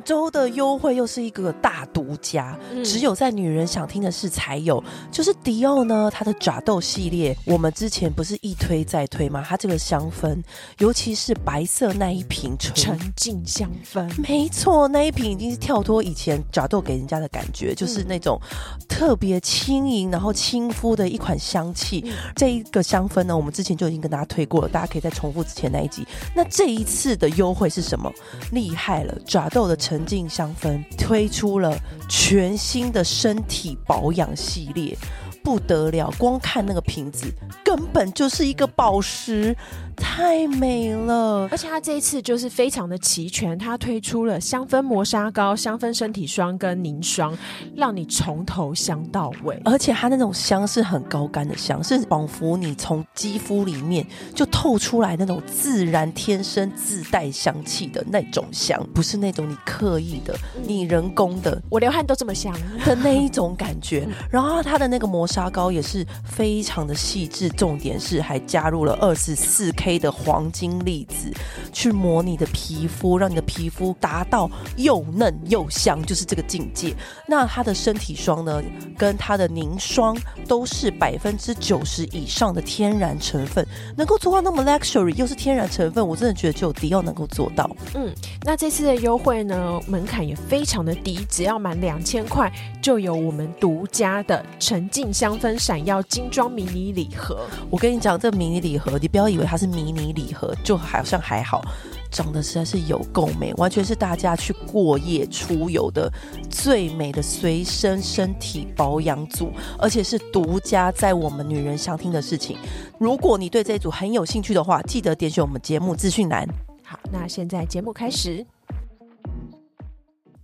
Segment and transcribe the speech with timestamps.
[0.00, 4.82] 本周的优惠又是一个大独家，嗯、只有在女人想听的事才有。
[5.10, 9.44] 就是迪奥呢，它的爪豆系列，我们之前不是一推再推吗？
[9.46, 10.42] 它这个香氛，
[10.78, 18.40] 尤其是白色那一瓶纯净香氛，没错，那一瓶已经是跳脱以前爪豆给人家的感觉，就是那种
[18.88, 22.02] 特别轻盈，然后亲肤的一款香气。
[22.06, 26.06] 嗯、这一个香氛呢，我们之前就已经跟大家推过了，大家可以再重复之前那一集。
[26.34, 28.10] 那这一次的优惠是什么？
[28.50, 31.76] 厉害了，爪豆的沉浸香氛推出了
[32.08, 34.96] 全新的身体保养系列。
[35.42, 37.26] 不得了，光看那个瓶子，
[37.64, 39.56] 根本就是一个宝石，
[40.00, 41.46] 太美了。
[41.50, 47.36] 而且它这一次就是非常的齐全，它推出了香氛磨砂膏、香氛身体霜跟凝霜，
[47.76, 49.60] 让你从头香到尾。
[49.64, 60.34] 而且它那种香是很高干的香，是仿佛你从肌肤里面就透出来那种自然、天生自带香气的那种香，不是那种你刻意的、
[60.66, 61.60] 你人工的。
[61.68, 62.52] 我流汗都这么香
[62.84, 64.08] 的那一种感觉。
[64.30, 71.32] 然后它的那个磨砂膏也是非常的细致，重点是还加入了二十四 K 的黄金粒子，
[71.72, 76.94] 去磨你的皮肤，让你的皮肤达到又嫩又香，就是这个境界。
[77.26, 78.62] 那它的身体霜呢，
[78.96, 87.68] 跟它的凝霜都是百分之九十以上的天然成分，能够做到那么 luxury，又是天然成分，我真的觉得只有迪奥能够做到。
[87.94, 92.52] 嗯，那这次的优惠呢，门槛也非常的低，只要满两千块
[92.82, 101.62] 就有我们独家的沉浸香氛闪耀精装迷你礼盒，我跟你讲，这迷你礼盒，你不要以为它是迷你礼盒，就好像还好，
[102.10, 106.12] 长得实在是有够美，完全是大家去过夜出游的
[106.50, 112.58] 最美的随身身体保养组，而且是独家在我们女人相听的事情。
[112.98, 116.46] 如果你对这一组很有兴趣的话，记得点选我们节目资讯栏。
[116.84, 118.44] 好，那现在节目开始，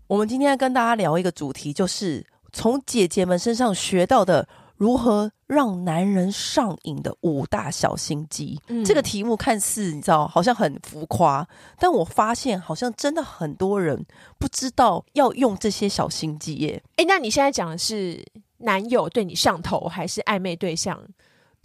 [0.07, 4.49] 我们今天要跟大家聊一个主题，就是从姐姐们身上学到的。
[4.77, 8.61] 如何让男人上瘾的五大小心机？
[8.69, 11.47] 嗯，这个题目看似你知道好像很浮夸，
[11.79, 14.05] 但我发现好像真的很多人
[14.39, 16.83] 不知道要用这些小心机耶。
[16.97, 18.25] 诶，那你现在讲的是
[18.59, 21.01] 男友对你上头，还是暧昧对象？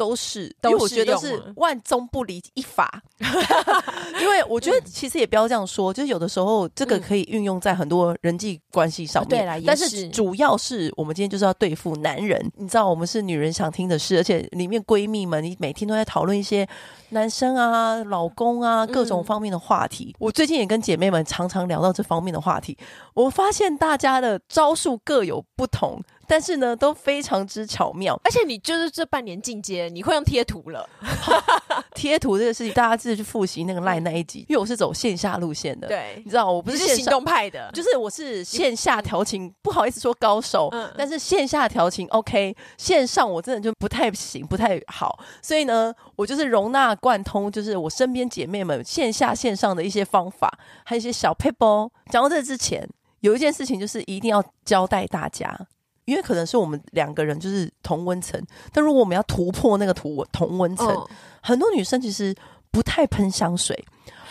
[0.01, 3.03] 都是，因为我觉得是万中不离一法。
[4.19, 9.29] 因为我觉得其实也不要这样说，就是有的时候这个可以运用在很多人际关系上面。
[9.29, 12.51] 对啦，但是主要是我们今天就是要对付男人。
[12.55, 16.67] 你知道，我们是女人想听的事，而且里面闺蜜们，你每天都在讨论一些
[17.09, 20.15] 男生啊、老公啊各种方面的话题。
[20.17, 22.75] 我最近也跟姐妹们常常聊到这方面的话题，
[23.13, 26.01] 我发现大家的招数各有不同。
[26.31, 30.89] 但是呢，都非常之巧妙，而且你就是这半年进阶，你会用贴图了。
[31.93, 35.89] 贴图这个事情，大家自己去复习那个 LINE 那一集，因为我是走线下路线的。
[35.89, 45.19] 对，你知道我不是，是行动派的，就是我是线下调情，不好意思说高手，嗯、但是线下调情 OK，线上我真的就不太行，不太好。
[45.41, 50.49] 所以呢，我就是容纳贯通，就是我身边姐妹们线下线上的一些方法，
[50.85, 51.89] 还有一些小 paper。
[52.09, 52.87] 讲到这之前，
[53.19, 55.67] 有一件事情就是一定要交代大家。
[56.11, 58.37] 因为可能是我们两个人就是同温层，
[58.73, 61.09] 但如果我们要突破那个同同温层，哦、
[61.41, 62.35] 很多女生其实
[62.69, 63.81] 不太喷香水，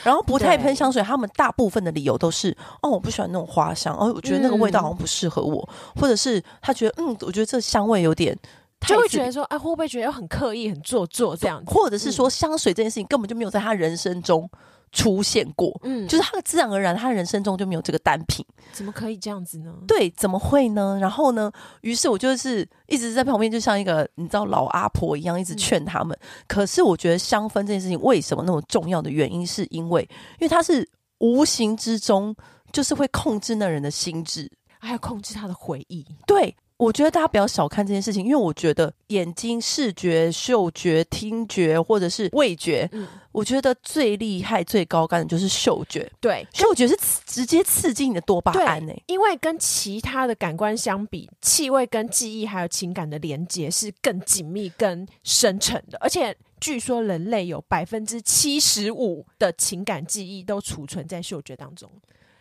[0.05, 8.39] 然后不太喷香水，她们大部分的理由都是哦，我不喜欢那种花香，哦，我觉得那个味道好像不适合我，嗯、或者是她觉得嗯，我觉得这香味有点，
[8.87, 11.73] 就会觉得说，哎，会不会觉得很刻意、很做作这样子？
[11.73, 14.49] 或者是说，香水这件事情根本就没有在她人生中。
[14.93, 19.73] 出现过，嗯，就是他自然而然，他人生中就没有这个单品，怎么可以这样子呢？
[19.87, 20.99] 对，怎么会呢？
[21.01, 21.51] 然后呢？
[21.83, 26.17] 于是我就是一直在旁边，就像一个你知道老阿婆一样，一直劝他们。
[26.21, 30.03] 嗯、可是我觉得香氛这件事情为什么那么重要的原因，是因为
[30.39, 30.89] 因为它是
[31.19, 32.35] 无形之中
[32.73, 36.05] 就是会控制那人的心智，还有控制他的回忆。
[36.27, 36.57] 对。
[36.81, 46.11] 我觉得大家不要小看这件事情，因为我觉得眼睛、视觉、嗅觉、听觉或者是味觉，嗯、我觉得最厉害、最高干的就是嗅觉。
[46.21, 46.97] 对，嗅觉是
[47.27, 49.03] 直接刺激你的多巴胺呢、欸。
[49.09, 55.99] 因为跟其他的感官相比，气味跟记忆还有情感的连接是更紧密、更深沉的。
[56.01, 61.91] 而且据说人类有百分之七十五的情感记忆都储存在嗅觉当中。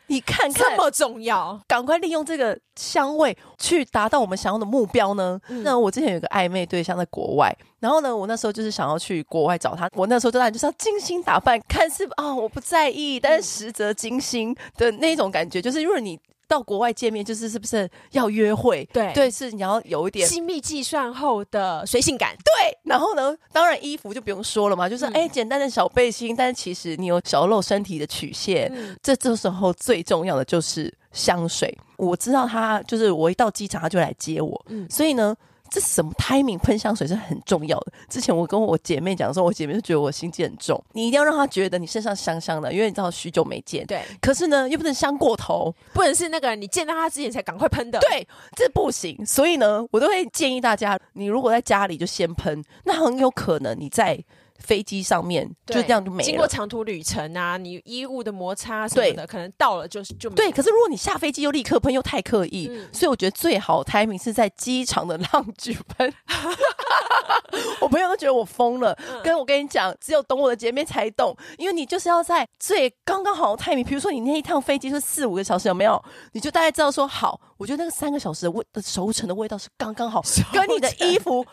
[0.09, 5.39] 你看看，这么重要，赶快利用这个香味去达到我们想要的目标呢？
[5.47, 16.19] 嗯、那我之前有个暧昧对象在国外，然后呢，我那时候就是想要去国外找他，我那时候当然就是要精心打扮，看似啊、哦、我不在意，但是实则精心的那种感觉，就是因为你
[16.49, 18.83] 到国外见面，就是是不是要约会？
[18.91, 22.35] 对对，是你要有一点精密计算后的随性感。
[22.37, 28.69] 对，然后呢，当然衣服就不用说了嘛，就是哎、嗯，简单的小背心，但是其实你有小露身体的曲线。
[28.75, 31.73] 嗯、这这时候最重要的就是香水。
[31.97, 35.35] 我知道他就是我一到机场他就来接我，嗯，所以呢。
[35.69, 37.93] 这什么 timing 喷香水是很重要的。
[38.07, 40.83] 之前我跟我姐妹讲的时候，我姐妹就觉得我心机很重。
[40.93, 43.85] 你一定要让她觉得你身上香香的，因为你知道许久没见。
[43.85, 44.01] 对。
[44.21, 47.99] 可是呢，又不能香过头，不能是那个你见到她之前才赶快喷的。
[47.99, 49.25] 对，这不行。
[49.25, 54.23] 所以呢，我都会建议大家，你如果在家里就先喷，那很有可能你在。
[54.59, 56.23] 飞机上面就这样就没了。
[56.23, 60.29] 经过长途旅程啊，你衣物的摩擦什么的，可能到了就是就。
[60.29, 60.51] 对。
[60.51, 66.13] 可是如果你下飞机又立刻喷，又太刻意，嗯，所以我觉得最好 timing 是在机场的 lounge 喷。
[67.81, 73.85] 我朋友都觉得我疯了，嗯，跟我跟你讲，只有懂我的姐妹才懂，因为你就是要在最刚刚好的 timing。
[73.85, 76.01] 比如说你那一趟飞机是四五个小时，有没有？
[76.33, 80.21] 你就大概知道说好，我觉得那个三个小时的味的熟成的味道是刚刚好，
[80.51, 81.45] 跟你的衣服。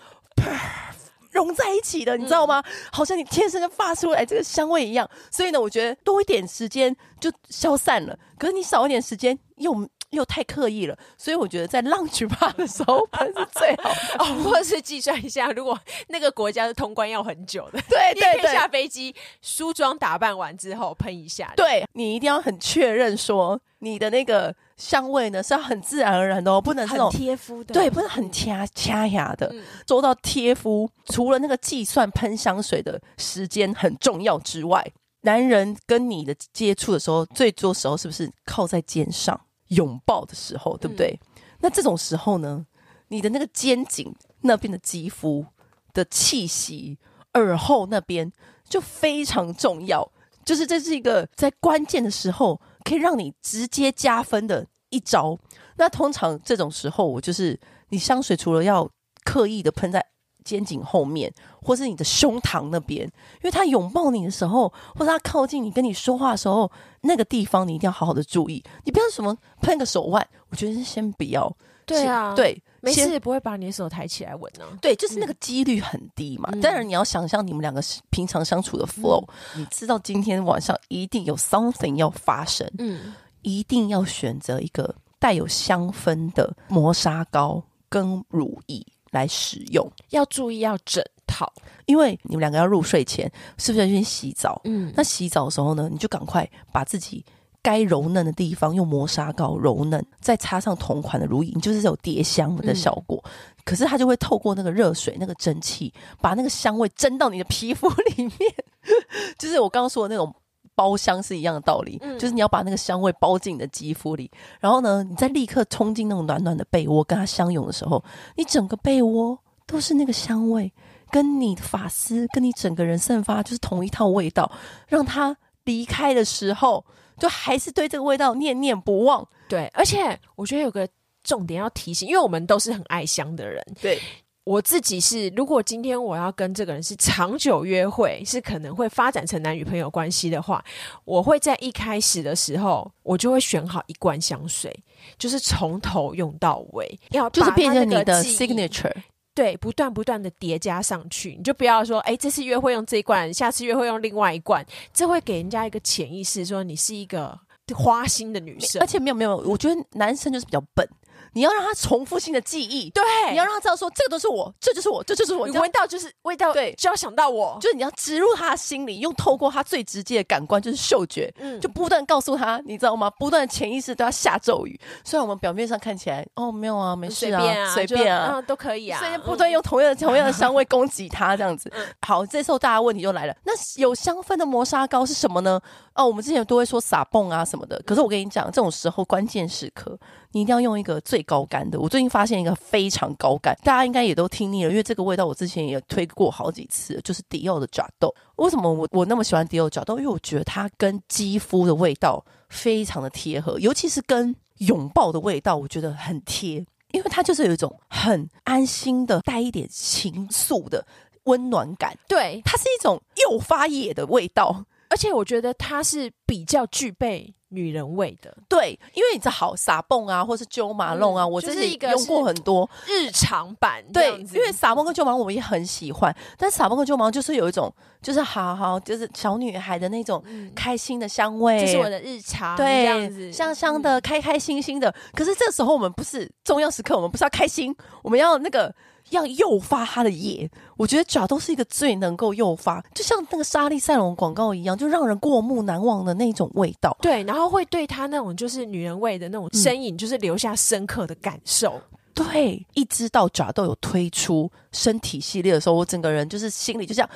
[1.37, 2.61] 融在一起的，你知道吗？
[2.67, 5.09] 嗯、好像你天生就发出来这个香味一样。
[5.31, 10.99] 所以呢，我觉得多一点时间就消散了，可是你少一点时间又又太刻意了。
[11.19, 15.79] 所以我觉得在 lounge bar 的时候喷是最好的，哦， 或者是计算一下，如果
[16.09, 24.55] 那个国家的通关要很久的，对对对，下飞机梳妆打扮完之后喷一下，对，你一定要很确认说你的那个。
[24.77, 29.55] 香味呢是要很自然而然的哦，不能这种贴肤的，对，不能很掐掐牙的。
[29.87, 34.87] 做、嗯、到贴肤，除了那个计算喷香水的时间很重要之外，
[35.23, 41.19] 男人跟你的接触的时候，最多时候是不是靠在肩上拥抱的时候，对不对？
[41.37, 42.67] 嗯、那这种时候呢，
[43.09, 45.47] 你的那个肩颈那边的肌肤
[45.95, 46.99] 的气息，
[47.33, 48.31] 耳后那边
[48.69, 50.07] 就非常重要，
[50.45, 52.61] 就是这是一个在关键的时候。
[52.87, 55.37] 可以让你直接加分的一招。
[55.77, 58.89] 那通常这种时候，我就是你香水除了要
[59.25, 60.07] 刻意的喷在
[60.47, 66.71] 肩颈后面，或是你的胸膛那边，因为他拥抱你的时候，或者他靠近你跟你说话的时候，
[67.01, 68.63] 那个地方你一定要好好的注意。
[68.85, 71.53] 你不要什么喷个手腕，我觉得先不要。
[71.85, 74.79] 对啊，对，没事也不会把你的手抬起来闻呢、啊。
[74.83, 76.51] 对，就是那个几率很低嘛。
[76.61, 89.91] 当、嗯、然你要想象你们两个平常相处的 flow，、嗯、你知道今天晚上一定有 something 要发生，嗯，一定要选择一个带有香氛的磨砂膏跟乳液来使用。
[90.11, 91.53] 要注意要整套，
[91.87, 94.61] 因为你们两个要入睡前是不是要先洗澡？
[94.65, 97.25] 嗯，那洗澡的时候呢，你就赶快把自己。
[97.63, 103.21] 该柔嫩的地方用磨砂膏柔嫩，再擦上同款的乳液，就是有叠香的效果。
[103.25, 103.31] 嗯、
[103.65, 108.55] 可是它就会透过那个热水、那个蒸汽，把那个香味蒸到你的皮肤里面。
[109.37, 110.33] 就是我刚刚说的那种
[110.77, 114.31] 包香是一样的道理，嗯、就是你要把那个香味包进你的肌肤里，
[114.61, 118.05] 然后呢，你再立刻冲进那种暖暖的被窝，跟它相拥的时候，
[118.37, 119.37] 你整个被窝
[119.67, 120.73] 都是那个香味，
[121.11, 124.53] 跟你的发丝，跟你整个人散发就是同一套味道，
[124.87, 126.85] 让它离开的时候。
[127.19, 130.87] 就还是对这个味道念念不忘，对，而且我觉得有个
[131.23, 133.65] 重点要提醒，因为我们都是很爱香的人。
[133.81, 133.99] 对，
[134.47, 140.65] 我自己是，如果今天我要跟这个人是长久约会，是可能会发展成男女朋友关系的话，
[141.05, 144.73] 我会在一开始的时候，我就会选好一罐香水，
[145.19, 148.95] 就是从头用到尾，要就是变成你的 signature。
[149.35, 157.37] 对，不断不断的叠加上去，你就不要说，哎，这次约会用这一罐，下次约会用另外一罐，这会给人家一个潜意识，说你是一个
[157.75, 158.81] 花心的女生。
[158.81, 160.89] 而且没有没有，我觉得男生就是比较笨。
[161.37, 165.47] 你要让他重复性的记忆，对，你要让他知道说这个都是我，这就是我，这就是我。
[165.47, 173.11] 你闻到就是味道，对，就要想到我，就是你要植入他的心里，用透过他最直接的感官，就是嗅觉，嗯，就不断告诉他，你知道吗？
[173.19, 174.81] 不断的潜意识都要下咒语。
[175.05, 181.71] 虽然我们表面上看起来，哦，没有啊，没事啊，随便啊，都可以啊，所以不断用同样的、嗯、同样的 香味攻击他，这样子。
[182.01, 185.61] 好，这时候大家问题就来了，那有香氛的磨砂膏是什么呢？
[185.93, 189.99] 哦，我们之前都会说撒泵啊什么的，可是我跟你讲，这种时候关键时刻，
[190.33, 191.79] 你一定要用一个最高干的。
[191.79, 198.15] 我最近发现一个非常高干，大家应该也都听腻了，因为这个味道我之前也推过好几次，就是迪奥的爪豆。
[198.37, 199.99] 为什么我我那么喜欢迪奥爪豆？
[199.99, 210.87] 因为我觉得它跟肌肤的味道非常的贴合，尤其是跟拥抱的味道，我觉得很贴，因为它就是有一种很安心的带一点情愫的
[211.25, 211.97] 温暖感。
[212.09, 214.65] 对，它是一种诱发野的味道。
[214.89, 218.37] 而且我觉得它是比较具备女人味的。
[218.49, 223.83] 对，因为你这好撒蹦啊，或是揪马弄啊，嗯、我这是用过很多日常版。
[223.93, 227.73] 对，因为撒蹦跟揪马弄我们也很喜欢，但撒蹦跟揪马弄就是有一种，
[228.03, 230.23] 就是好好就是小女孩的那种
[230.55, 234.95] 开心的香味，这、嗯就是我的日常，对，这样子香香的，开开心心的。
[235.15, 238.75] 可是这时候我们不是重要时刻，我们不是要开心，我们要那个。
[239.11, 246.97] 要诱发他的野，我觉得爪都是一个最能够诱发，就像那个莎莉赛隆广告一样，就让人过目难忘的那种味道。
[247.01, 251.81] 对，然后会对他那种就是女人味的那种身影，就是留下深刻的感受。
[251.93, 257.09] 嗯、对，一知道爪豆有推出身体系列的时候，我整个人就是心里就这样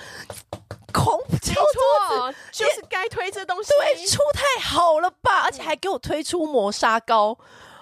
[0.92, 7.37] 狂敲桌子，就是该推这东西，对，出太好了吧，而且还给我推出磨砂膏。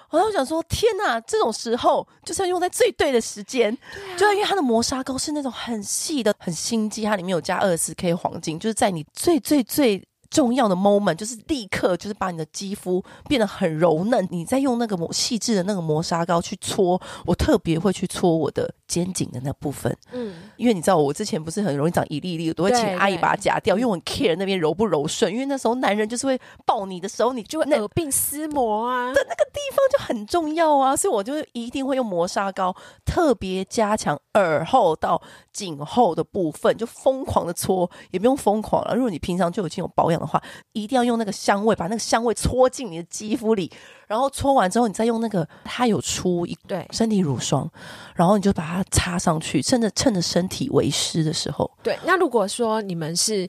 [0.09, 1.19] 我就想说，天哪！
[1.21, 10.03] 这种时候就是要用在最对的时间，啊、就因为它的磨砂膏是那种很细的、很心机，它里面有加二十 K 黄金，就是在你最最最。
[10.29, 35.19] 重要的 moment 就是立刻就是把你的肌肤变得很柔嫩，你再用那个磨细致的那个磨砂膏去搓，我特别会去搓我的肩颈的那部分，嗯，因为你知道我之前不是很容易长一粒一粒，我都会请阿姨把它夹掉，因为我很 care 那边柔不柔顺，因为那时候男人就是会抱你的时候，你就会耳鬓厮磨啊的那个地方就很重要啊，所以我就一定会用磨砂膏特别加强耳后到
[35.51, 40.18] 颈后的部分，就疯狂的搓，也不用疯狂了，如果你平常就已经有保养。
[40.19, 40.41] 的话，
[40.73, 43.71] 一定要用那个香味，把那个香味搓进你的肌肤里，
[44.07, 47.69] 然后搓完之后，你再用那个，它有出一对身体乳霜，
[48.15, 51.69] 然后你就把它擦上去，趁着趁着身体为湿的时候。
[51.81, 53.47] 对，那如果说你们是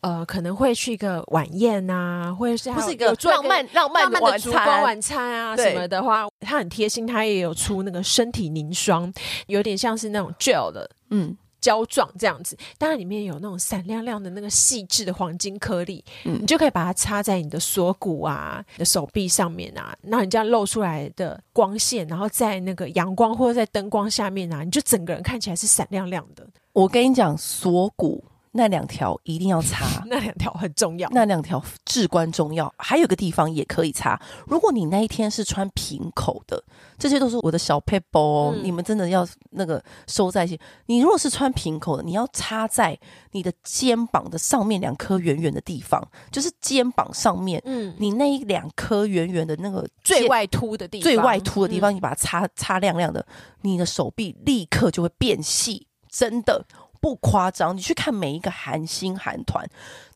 [0.00, 9.12] 呃，可能会去一个晚宴啊，或者是不是一个浪漫浪漫的烛光晚餐啊什么的话，它很贴心，它也有出那个身体凝霜，
[9.48, 11.36] 有点像是那种 gel 的，嗯。
[11.60, 26.46] 胶状这样子，当然里面有那种闪亮亮的那个细致的黄金颗粒，嗯，你就可以把它插在你的锁骨啊、你的手臂上面啊，那你这样露出来的光线，然后在那个阳光或者在灯光下面啊，你就整个人看起来是闪亮亮的。
[26.72, 28.24] 我跟你讲，锁骨。
[28.56, 32.72] 那两条一定要擦， 那两条很重要，那两条至关重要。
[32.78, 36.62] 还有个地方也可以擦，如果你那一天是穿平口的，
[36.98, 40.58] 这些都是我的小撇步哦，嗯、你们真的要那个收在一起。
[40.86, 42.98] 你如果是穿平口的，你要擦在
[43.32, 53.24] 你的肩膀的上面两颗圆圆的地方，就是肩膀上面，嗯，你那一两颗圆圆的那个最外凸的地方，最外凸的地方，你把它擦擦亮亮的，
[53.60, 56.64] 你的手臂立刻就会变细，真的。
[57.06, 59.64] 不夸张，你去看每一个韩星韩团，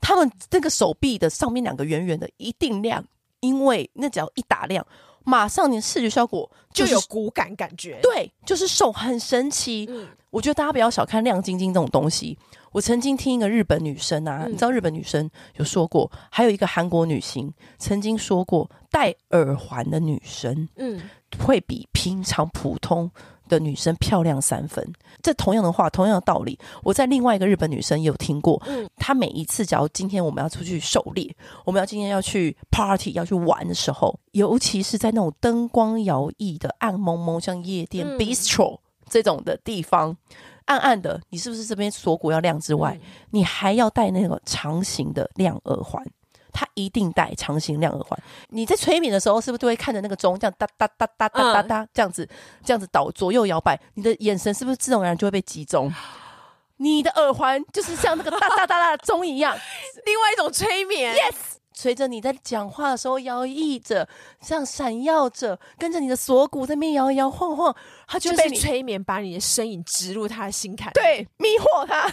[0.00, 3.04] 他们那个手臂的上面两个圆圆的一定亮，
[3.38, 4.84] 因为那只要一打亮，
[5.22, 8.00] 马上你的视觉效果就有骨感感觉。
[8.02, 9.86] 对，就是瘦，很神奇。
[9.88, 12.36] 嗯，我觉得大家不要小看亮晶晶这种东西。
[12.72, 21.00] 我曾经听一个日本女生啊，嗯，你知道日本女生有说过，还有一个韩国女星曾经说过，戴耳环的女生，嗯，
[21.38, 23.08] 会比平常普通。
[23.50, 24.82] 的女生漂亮三分，
[25.20, 28.62] 这同样的话，同样的道理，我在另外一个日本女生也有听过。
[28.66, 38.78] 嗯，她每一次，假如今天我们要出去狩猎，我们要今天要去 party 要去玩的时候，尤其是在那种灯光摇曳的暗蒙蒙，像夜店、嗯、bistro
[39.08, 40.16] 这种的地方，
[40.66, 46.02] 暗暗的，你是不是这边锁骨要亮之外，嗯、你还要戴那个长形的亮耳环？
[46.52, 48.18] 他一定戴长形亮耳环。
[48.48, 52.28] 你在催眠的时候，是不是都会看着那个钟，这样哒哒哒哒哒哒哒，这样子，
[52.64, 55.92] 这样子倒左右摇摆，你的眼神是不是自然而然就会被集中？
[56.76, 59.54] 你的耳环就是像那个哒哒哒哒的钟一样，
[60.06, 61.14] 另外一种催眠。
[61.14, 61.59] Yes。
[61.80, 64.06] 随着你在讲话的时候摇曳着，
[64.38, 67.74] 这样闪耀着，跟着你的锁骨在那边摇摇晃晃，
[68.06, 72.12] 他就是催眠，把你的身影植入他的心坎，对，迷惑他。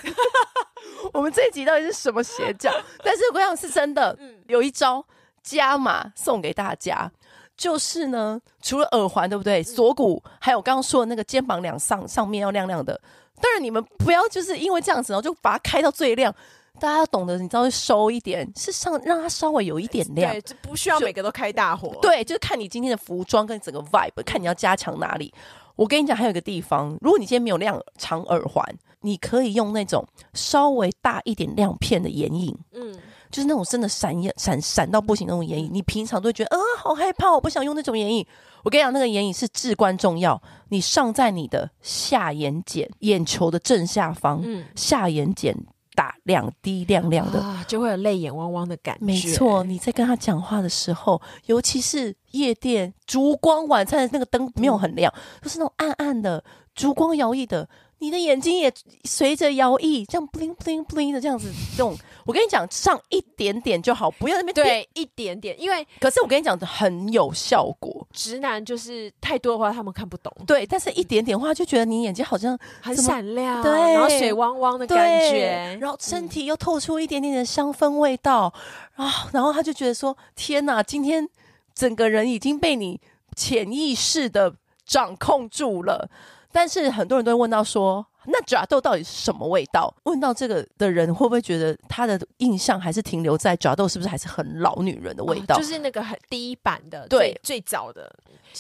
[1.12, 2.72] 我们这一集到底是什么邪教？
[3.04, 5.06] 但是我想是真的，嗯，有一招
[5.44, 7.12] 加码送给大家，
[7.58, 9.62] 就是呢，除了耳环，对不对？
[9.62, 12.98] 锁骨，还有刚刚说的那个肩膀两上上面要亮亮的。
[13.42, 16.34] 当然，你们不要就是因为这样子，然后就把它开到最亮。
[16.80, 21.96] 大家要懂得，你稍微收一点，是上让它稍微有一点亮，对，就不需要每个都开大火。
[22.02, 25.34] 对，就是看你今天的服装跟整个 vibe，看你要加强哪里。
[25.76, 28.64] 我跟你讲，还有一个地方，如果你今天没有亮长耳环，
[29.02, 30.04] 你可以用那种
[30.34, 32.94] 稍微大一点亮片的眼影，嗯，
[33.30, 35.70] 就是那种真的闪眼闪闪到不行那种眼影。
[35.72, 38.26] 你平常都会觉得，啊、呃，好害怕，我不想用那种眼影。
[38.64, 45.56] 我跟你讲，那个眼影是至关重要，你上在你的下眼睑，眼球的正下方，嗯，下眼瞼。
[45.98, 49.04] 打两滴亮亮的，啊，就会有泪眼汪汪的感觉。
[49.04, 56.44] 没错，你在跟他讲话的时候，尤其是夜店烛光晚餐的那个灯没有很亮，嗯、就是那种暗暗的
[56.76, 57.68] 烛光摇曳的，
[58.00, 58.72] 你的眼睛也
[59.06, 61.98] 随着摇曳，这样 bling bling bling 的这样子动。
[62.26, 68.06] 我跟你讲，上一点点就好，不要那边对一点点，因为可是我跟你讲很有效果。
[68.12, 70.32] 直男就是太多的话，他们看不懂。
[70.46, 74.98] 对，但是一点点话，就觉得你眼睛好像很闪亮，对，然后水汪汪的感
[75.32, 78.54] 觉，然后身体又透出一点点的香氛味道
[78.96, 81.28] 啊，然后他就觉得说：天哪，今天
[81.74, 83.00] 整个人已经被你
[83.36, 84.54] 潜意识的
[84.86, 86.10] 掌控住了。
[86.52, 89.94] 但是很多人都会问到说，那爪豆到底是什么味道？
[90.04, 95.56] 问到这个的人会不会觉得他的印象还是停留在爪豆是不是还是很老女人的味道？
[95.56, 98.12] 哦、就是那个很第一版的，对，最早的，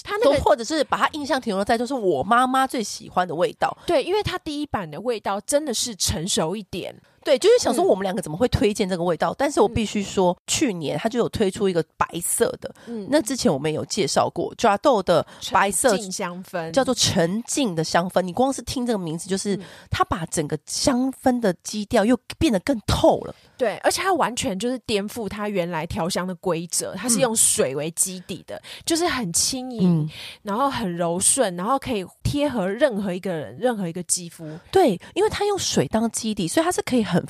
[0.03, 3.75] 他那个或者是把他印象停留在就是我妈妈最喜欢的味道。
[3.85, 6.95] 对，因为他第一版的味道真的是成熟一点。
[7.27, 9.31] 对，就是想说我们两个怎么会推荐这个味道？
[9.33, 18.21] 嗯、但是我必须说，去年他就有推出一个白色的，嗯，那之前我们有介绍过抓豆的白色香氛，叫做沉静的香氛。
[18.21, 19.59] 你光是听这个名字，就是
[19.91, 23.35] 它把整个香氛的基调又变得更透了。
[23.57, 30.09] 对，而且它完全就是颠覆它原来调香的规则，它是用水为基底的，嗯、就是很轻盈，嗯、
[30.43, 34.47] 然后很柔顺，然后可以贴合任何一个人、任何一个肌肤。
[34.71, 37.25] 对，因为它用水当基底，所以它是可以很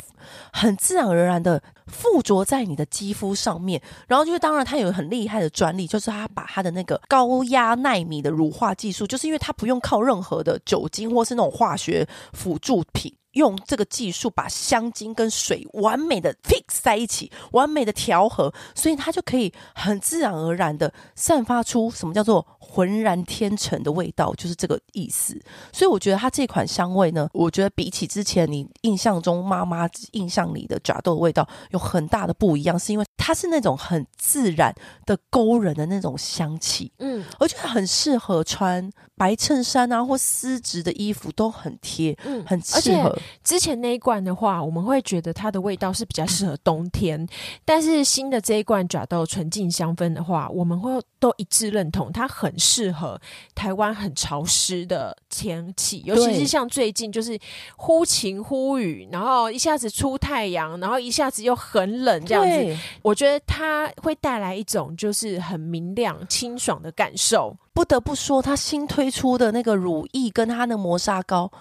[0.51, 3.81] 很自然而然的附着在你的肌肤上面。
[4.07, 13.13] 然后就是，当然它有很厉害的专利，就是它把它的那个高压纳米的乳化技术，就是因为它不用靠任何的酒精或是那种化学辅助品。
[13.37, 25.39] 用这个技术把香精跟水完美的 fix 在一起，完美的调和，所以它就可以很自然而然的散发出什么叫做浑然天成的味道，就是这个意思。
[25.71, 34.73] 所以我觉得它这款香味呢，我觉得比起之前你印象中妈妈印象里的爪豆的味道有很大的不一样，是因为它是那种很自然
[35.05, 43.17] 的勾人的那种香气，嗯，我觉得很适合穿白衬衫啊或丝质的衣服都很贴，嗯，很适合。
[43.43, 47.27] 之前那一罐的话，我们会觉得它的味道是比较适合冬天，嗯、
[47.65, 53.19] 但是新的这一罐爪豆纯净香氛的话，我们会都一致认同，它很适合
[53.55, 57.37] 台湾很潮湿的天气，尤其是像最近就是
[57.75, 67.57] 忽晴忽雨，然后一下子出太阳，然后一下子又很冷这样子，我觉得它会带来一种就是很明亮清爽的感受。
[67.77, 71.51] 不得不说，他新推出的那个乳液跟他的磨砂膏。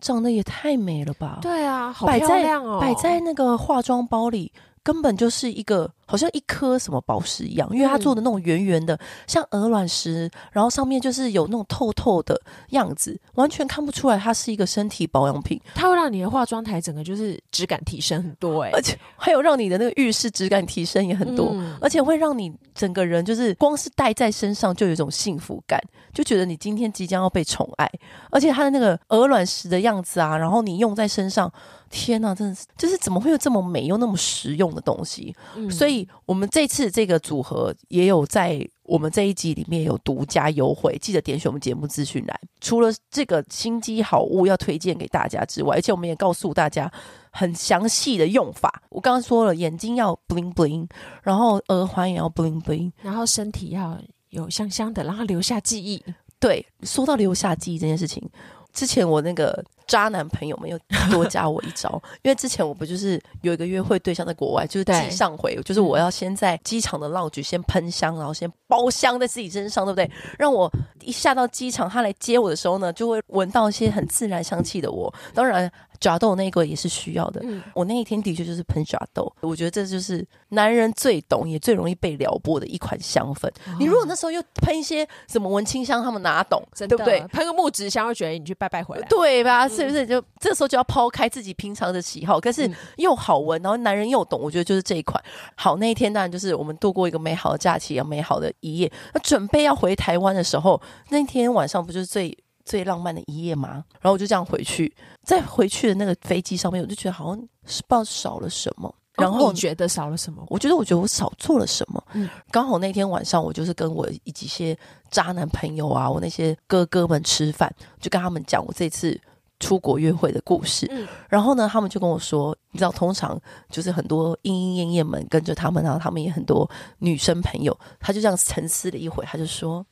[0.00, 1.38] 长得也太美了吧！
[1.40, 4.52] 对啊，好漂亮哦，摆在，摆在那个化妆包里，
[4.84, 5.90] 根本就是一个。
[6.06, 12.38] 好像一颗什么宝石一样，因为它做的那种圆圆的，嗯、像鹅卵石，然后上面就是有那种透透的
[12.72, 15.58] 样子，完全看不出来它是一个身体保养品。
[15.74, 25.80] 它会让你的化妆台整个就是质感提升很多哎、欸，而且还有让你的那个浴室质感提升也很多，嗯、而且会让你整个人就是光是戴在身上就有一种幸福感，
[26.12, 27.90] 就觉得你今天即将要被宠爱，
[28.30, 31.50] 而且它的那个鹅卵石的样子啊，然后你用在身上，
[31.94, 35.34] 天哪，真的是就是怎么会有这么美又那么实用的东西？
[35.56, 35.94] 嗯、所以。
[36.26, 42.40] 我们这次这个组合也有在我们这一集里面有独家优惠，记得点选我们节目资讯栏。
[42.60, 46.90] 除了这个心机好物要推荐给大家之外，而且我们也告诉大家
[47.30, 48.82] 很详细的用法。
[48.88, 50.88] 我刚刚说了，眼睛要 bling bling，
[51.22, 56.02] 然后耳环也要 bling bling，然后身体要有香香的，然后留下记忆。
[56.40, 58.26] 对，说到留下记忆这件事情，
[58.74, 59.64] 之前我那个。
[59.86, 60.78] 渣男朋友们又
[61.10, 70.10] 多加我一招， 因为之前我不就是有一个约会对象在国外，就是机上回，就是我要先在机场的 lounge 先喷香，然后先包香在自己身上，对不对？
[70.38, 75.12] 让我一下到机场，他来接我的时候呢，就会闻到一些很自然香气的我。
[75.34, 75.70] 当然。
[76.00, 77.40] 爪豆那个也是需要的。
[77.44, 83.46] 嗯，我那一天的确就是喷抓豆，我觉得这就是男人最懂也最容易被撩拨的一款香氛。
[83.48, 87.20] 哦、你如果那时候又喷一些什么文青香，他们哪懂，对不对？
[87.32, 89.68] 喷个木质香，会觉得你去拜拜回来，对吧？
[89.68, 90.06] 是不是？
[90.06, 95.22] 就这时候就要抛开自己平常的喜好，可是又好闻，然后男人又懂，我觉得就是这一款。
[95.54, 98.90] 好，那一天当然就是我们度过一个美好的假期，美好的一夜。
[99.12, 102.36] 那准备要回台湾的时候，那天晚上不就是最。
[102.64, 103.84] 最浪漫的一夜吗？
[104.00, 108.92] 然后我就这样回去，在回去的那个飞机上面，我就觉得好像是不知道少了什么。
[109.16, 110.44] 然后你觉得少了什么？
[110.48, 112.02] 我觉得，我觉得我少做了什么。
[112.14, 114.76] 嗯，刚好那天晚上，我就是跟我一些
[115.08, 119.16] 渣男朋友啊，我那些哥哥们吃饭，就跟他们讲我这次
[119.60, 120.88] 出国约会的故事。
[120.90, 129.86] 嗯，然后呢，他们就跟我说，你知道，通常就是很多莺莺燕燕们跟着他们，然后他们也很多女生朋友，他就这样沉思了一会，他就说，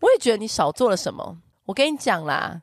[0.00, 1.36] 我也觉得你少做了什么。
[1.66, 2.62] 我跟你讲啦，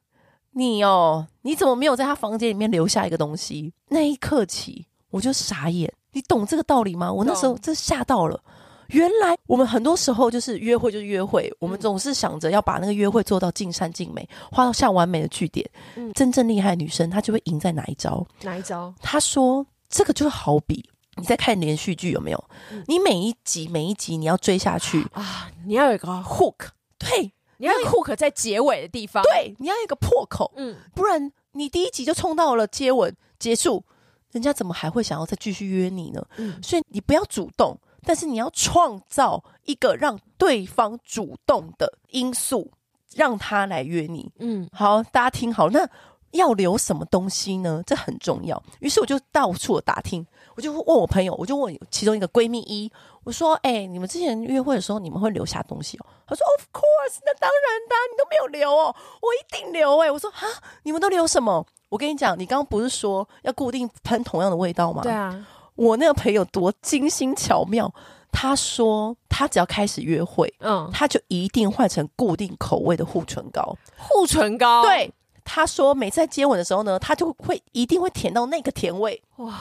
[0.52, 3.74] 你哦，你怎么没有在他房间里面留下一个东西？
[3.90, 5.92] 那一刻起，我就傻眼。
[6.12, 7.12] 你懂这个道理吗？
[7.12, 8.44] 我那时候真吓到了，
[8.88, 15.70] 原来我们很多时候就是约会就是约会，我们总是想着要把那个约会做到尽善尽美，画到像完美的句点。
[15.96, 18.26] 嗯，真正厉害的女生，她就会赢在哪一招？
[18.42, 18.94] 哪一招？
[19.02, 20.84] 她说：“这个就好比
[21.16, 22.44] 你在看连续剧，有没有？
[22.72, 33.86] 嗯，你每一集每一集你要追下去啊，你要有一个 hook，对，你要有 hook 在结尾的地方，对，你要一个破口，嗯，不然你第一集就冲到了接吻结束，
[34.32, 36.26] 人家怎么还会想要再继续约你呢？
[36.38, 42.72] 嗯，所以你不要主动。”但是你要创造一个让对方主动的因素，
[43.14, 44.32] 让他来约你。
[44.40, 45.88] 嗯，好，大家听好，那
[46.32, 47.84] 要留什么东西呢？
[47.86, 48.64] 这很重要。
[48.80, 52.92] 于是我就到处打听，我就问我朋友，我就问其中一个闺蜜一，
[53.24, 60.48] 我说：“哎、欸，你们之前约会的时候，你们会留下东西哦？”她说：“Of course，那当然的，你都没有留哦，我一定留。”哎，我说：“哈，
[60.84, 65.02] 你们都留什么？”我跟你讲，你刚刚不是说要固定喷同样的味道吗？
[65.02, 65.46] 对啊。
[65.76, 67.90] 我那个朋友多精心巧妙，
[68.34, 73.78] 他说他只要开始约会，嗯，他就一定换成固定口味的护唇膏。
[73.98, 75.10] 护唇膏，对，
[75.46, 79.20] 他说每次在接吻的时候呢，他就会一定会舔到那个甜味。
[79.38, 79.58] 哇，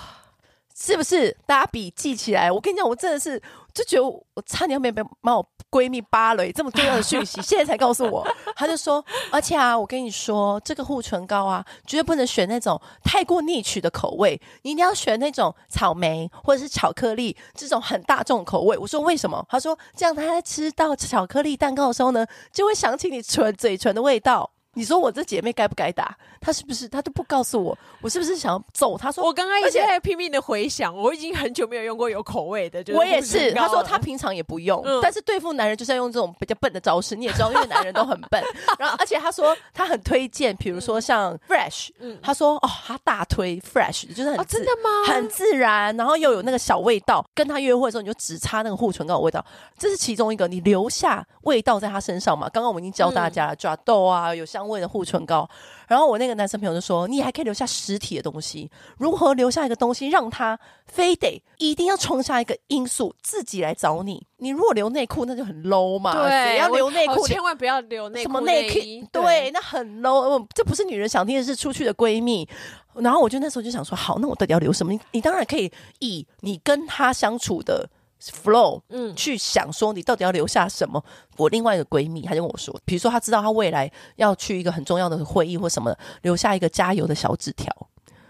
[0.81, 1.37] 是不是？
[1.45, 2.53] 大家笔记起来。
[2.53, 3.41] 我跟你讲，我真的是
[3.75, 8.25] 就觉得我差点要没被把我闺蜜扒了，这么重要的讯息， 现在才告诉我。
[8.55, 18.79] 他就说，而且啊，我跟你说，这个护唇膏啊，绝对不能选那种太过逆取的口味，你一定要选那种草莓或者是巧克力这种很大众口味。
[18.79, 19.45] 我说为什么？
[19.49, 24.53] 他说这样他在吃到巧克力蛋糕的时候呢，就会想起你唇嘴唇的味道。
[24.75, 26.17] 你说我这姐妹该不该打？
[26.41, 26.87] 她是不是？
[26.87, 29.11] 她都不告诉我，我是不是想要揍她？
[29.11, 32.85] 说我刚刚一直在拼命的回想，我已经很久没有用过有口味的。
[32.85, 33.53] 就是、我也是。
[33.53, 37.17] 她说她平常也不用，嗯、但是对付男人就是要用这种比较笨的招式。
[37.17, 38.43] 你也知道，因为男人都很笨。
[38.79, 45.13] 然后，而且她说她很推荐，比如说像 Fresh，嗯，她说哦，她大推 Fresh，就是很、哦、真的吗？
[45.13, 47.25] 很自然，然后又有那个小味道。
[47.35, 49.45] 跟她约会的时候，你就只擦那个护唇膏的味道，
[49.77, 50.47] 这是其中一个。
[50.47, 52.49] 你留下味道在她身上嘛？
[52.49, 55.49] 刚刚我们已经教大家了，抓豆啊，有香味的护唇膏。
[55.87, 64.27] 然后我那个男生朋友就说：“你还可以留下实体的东西，如何留下一个东西，让他非得一定要创下一个因素，自己来找你？
[64.39, 66.13] 你如果留内裤，那就很 low 嘛。
[66.13, 68.29] 对，要留内裤，千万不要留内裤。
[68.29, 69.09] 什么内裤？
[69.13, 70.47] 对，那很 low。
[70.55, 72.47] 这不是女人想听的，是出去的闺蜜。
[72.95, 74.93] 然后我就那时候就想说，好，那我到底要留什么？
[74.93, 77.89] 你你当然可以以你跟他相处的。”
[78.21, 81.03] Flow，嗯，去想说你到底要留下什么？
[81.37, 87.73] 我另外一个闺蜜，她就跟我说，比如说她知道她未来要去一个很重要的会议或什么，留下一个加油的小纸条，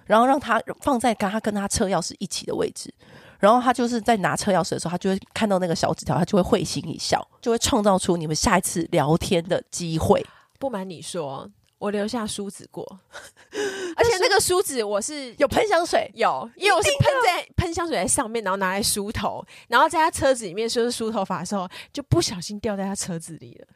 [0.05, 2.93] 然后让她放在跟她跟她车钥匙一起的位置，
[3.39, 10.25] 然后她就是在拿车钥匙的时候，她就会看到那个小纸条，她就会会心一笑，就会创造出你们下一次聊天的机会。
[10.59, 11.51] 不瞒你说。
[11.79, 12.85] 我留下梳子过，
[13.97, 23.67] 而且那个梳子我是有喷香水，有，因为我是喷在喷香水在上面，然后拿来梳头，然后在他车子里面就是梳头发的时候，就不小心掉在他车子里了。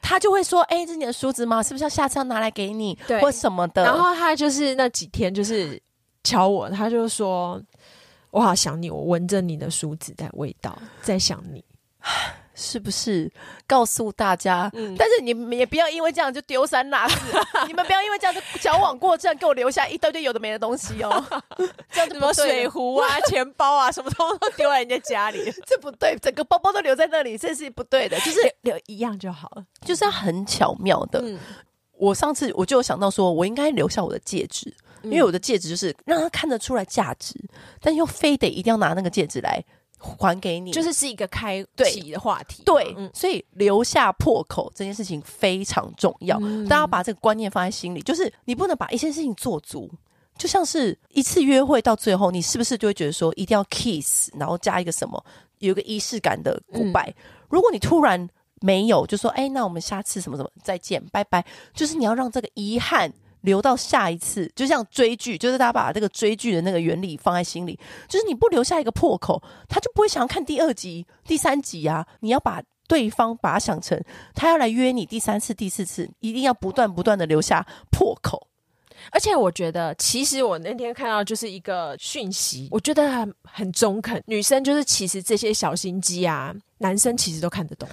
[0.00, 1.62] 他就会说：“哎、欸，这是你的梳子吗？
[1.62, 5.78] 是不是要下次要拿来给你，对，或什么的？”然后他就是那几天就是
[6.24, 7.60] 敲我，他就说
[8.30, 11.62] ：“我好想你，我闻着你的梳子的味道，在想你。”
[12.58, 13.30] 是不是
[13.68, 14.68] 告诉大家？
[14.74, 17.16] 嗯，但是你们也不要因为这样就丢三落四，
[17.68, 21.24] 你们不要因为这样就矫枉过正，给我留下一堆堆有的没的东西哦。
[21.92, 26.18] 这样什么水壶啊、 钱包啊，什么东西都丢在人家家里，这不对。
[26.20, 28.18] 整个包包都留在那里，这是不对的。
[28.20, 31.20] 就是留一样就好了，就是要很巧妙的。
[31.22, 31.38] 嗯，
[31.92, 37.34] 我上次我就有想到说，我应该留下我的戒指，因为我的戒指就是让他看得出来价值，
[37.80, 39.64] 但又非得一定要拿那个戒指来。
[39.98, 42.62] 还给你，就是是一个开启的话题。
[42.64, 46.38] 对，嗯、所以留下破口这件事情非常重要。
[46.40, 49.90] 嗯、大家把这个观念放在心里，就是你不能把一些事情做足。
[50.36, 55.22] 就像是一次约会到最后，你是不是就会觉得说一定要 kiss，然后加一个什么，
[55.58, 57.10] 有一个仪式感的 goodbye。
[57.10, 57.14] 嗯、
[57.48, 58.28] 如果你突然
[58.60, 61.44] 没有，就说哎，那我们下次什么什么再见，拜拜。
[61.74, 63.12] 就是你要让这个遗憾。
[63.42, 72.06] 留到下一次，就像追剧，就是大家把这个追剧的那个原理放在心里，就是你不留下一个破口，他就不会想要看第二集、第三集啊。
[72.20, 74.02] 你要把对方把他想成
[74.34, 78.48] 他要来约你第三次、第四次，一定要不断不断的留下破口。
[79.12, 84.20] 而且我觉得，其实我那天看到就是一个讯息，我觉得很很中肯。
[84.26, 87.88] 女生就是其实这些小心机啊，男生其实都看得懂。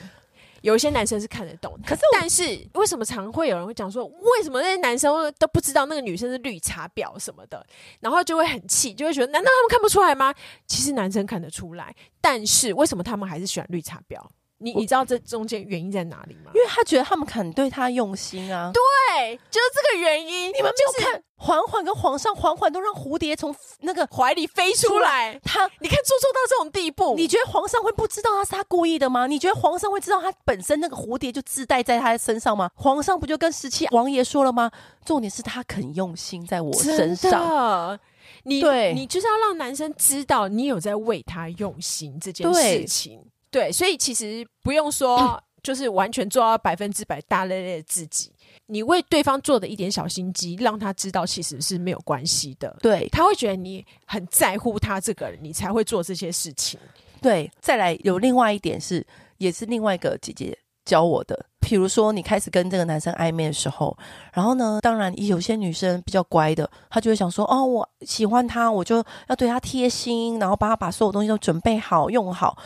[0.65, 7.63] 有一些男生是看得懂，可是但是为什么常会有人会讲说，为什么那些男生都不知道那个女生是绿茶婊什么的，
[7.99, 10.33] 然后就会很气，就会觉得难道他们看不出来吗？
[10.65, 14.19] 其实男生看得出来，但是为什么他们还是喜欢绿茶婊？
[14.57, 16.51] 你你知道这中间原因在哪里吗？
[16.53, 18.71] 因为他觉得他们肯对他用心啊。
[18.73, 20.49] 对，就是这个原因。
[20.49, 25.37] 你们没有看嬛嬛跟皇上，缓缓都让蝴蝶从那个怀里飞出来。
[25.43, 29.27] 他，你看做做到这种地步，你觉得皇上会不知道他是他故意的吗？
[29.27, 32.71] 你觉得皇上会知道他本身那个蝴蝶就自带在他身上吗？
[32.75, 34.71] 皇上不就跟十七王爷说了吗？
[35.03, 37.99] 重点是他肯用心在我身上。
[38.43, 43.19] 你对，你就是要让男生知道你有在为他用心这件事情。
[43.55, 48.29] 对，所以其实不用说， 就是完全做到百分之百大咧咧的自己。
[48.65, 52.75] 你为对方做的一点小心机，让他知道其实是没有关系的。
[52.81, 56.77] 对，他会觉得你很在乎他这个人，你才会做这些事情。
[57.21, 61.45] 对，再来有另外一点是，也是另外一个姐姐教我的。
[61.61, 63.97] 比如说，你开始跟这个男生暧昧的时候，
[64.33, 72.57] 然后呢，当然有些女生比较乖的，她就会想说：“哦，我喜欢他，我就要对他贴心，然后帮他把所有东西都准备好、用好。”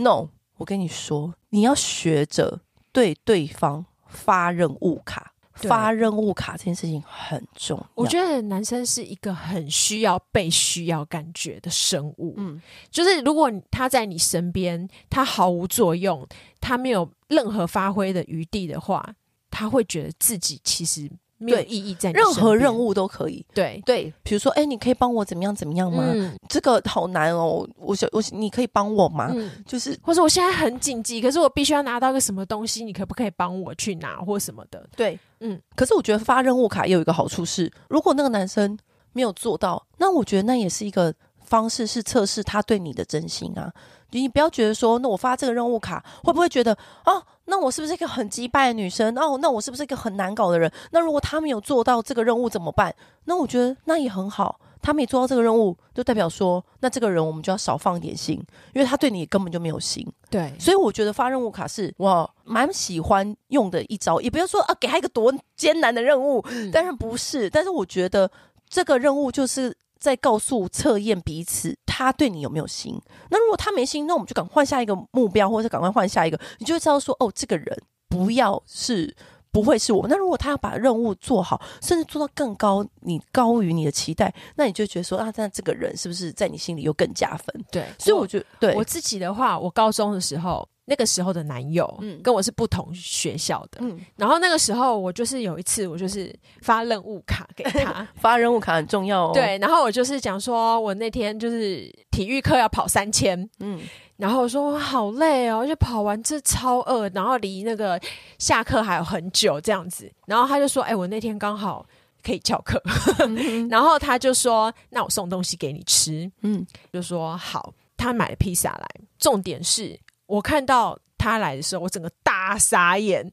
[0.00, 0.28] No。
[0.58, 2.60] 我跟你说，你要学着
[2.92, 7.90] 对对方发任务卡，发任务卡这件事情很重要。
[7.94, 12.34] 我觉得男生是一个很需要被需要感觉的生物。
[12.36, 16.26] 嗯，就是如果他在你身边，他毫无作用，
[16.60, 19.14] 他没有任何发挥的余地的话，
[19.50, 21.10] 他会觉得自己其实。
[21.38, 23.44] 没有意义在任何任务都可以。
[23.54, 26.04] 对对，比如说，哎，你可以帮我怎么样怎么样吗？
[26.06, 29.32] 嗯、这个好难哦，我想我你可以帮我吗？
[29.34, 34.84] 嗯、就是或者我现在很紧急，可是我必须要拿到个什么东西，你可不可以帮我去拿或什么的？
[34.96, 35.60] 对，嗯。
[35.74, 38.76] 可是我觉得发任务卡也有一个好处是，如果那个男生
[39.12, 41.14] 没有做到，那我觉得那也是一个
[41.48, 43.72] 方式，是测试他对你的真心啊。
[44.10, 46.72] 你不要觉得说，那我发这个任务卡会不会觉得
[47.04, 47.22] 啊？
[47.44, 49.14] 那我是不是一个很击败的女生？
[49.18, 50.70] 哦，那我是不是一个很难搞的人？
[50.92, 52.94] 那如果他没有做到这个任务怎么办？
[53.24, 58.42] 那我觉得那也很好，他没做到这个任务，就代表说，那这个人我们就要少放一点心，
[58.74, 60.06] 因为他对你根本就没有心。
[60.30, 67.50] 对，所以我觉得发任务卡是我蛮喜欢用的一招，也不要说啊，给他一个多艰难的任务，嗯、但是不是？
[67.50, 68.30] 但是我觉得
[68.70, 69.76] 这个任务就是。
[69.98, 73.00] 在告诉测验彼此，他对你有没有心？
[73.30, 79.14] 那如果他没心，那我们就赶快换下一个目标，或者赶快换下一个，你就会知道说，哦，这个人不要是
[79.50, 80.06] 不会是我。
[80.08, 87.64] 那如果他要把任务做好，甚至做到更高，你高于你的期待，那你就觉得说，啊，那这个人是不是在你心里又更加分？
[87.70, 90.68] 对，所以我觉得，对我自己的话，我高中的时候。
[90.90, 103.78] 那个时候的男友，嗯，跟我是不同学校的，嗯，然后那个时候我就是有一次，我就是发任务卡给他， 发任务卡很重要哦，对，然后我就是讲说，我那天就是体育课要跑三千，嗯，
[104.16, 108.00] 然后我说我好累哦，而且跑完这超饿，然后离那个
[108.38, 111.84] 下课还有很久这样子，然后他就说，哎，我那天刚好
[112.24, 112.82] 可以翘课，
[113.28, 120.00] 嗯、 然后他就说，那我送东西给你吃，嗯，就说好，他买了披萨来，重点是。
[120.28, 123.28] 我看到他来的时候，我整个大傻眼，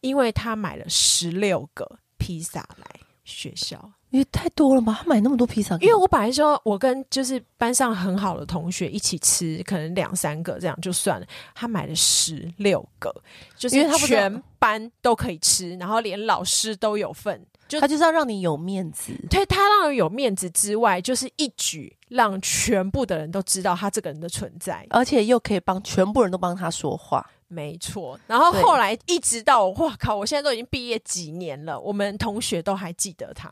[0.00, 2.86] 因为他买了十六个披萨来
[3.24, 4.98] 学校，也太多了吧？
[5.02, 11.26] 他买那么多披萨，因为我本来说我跟就是班上很好的同学一起吃，可能两三个这样就算了。
[11.54, 13.14] 他买了十六个，
[13.56, 17.40] 就是因为他全班都可以吃，然后连老师都有份。
[17.72, 28.20] 就他就是要让你有面子，对，他让人有面子之外，就是一举让全部的人都知道他这个人的存在，而且又可以帮全部人都帮他说话，没错。
[28.26, 33.50] 然后后来一直到，哇靠，我现在都已经毕业几年了，我们同学都还记得他。